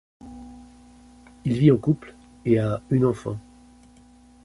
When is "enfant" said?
3.05-3.37